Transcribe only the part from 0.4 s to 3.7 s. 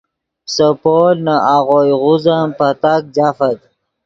سے پول نے آغوئے غوزن پتاک جافت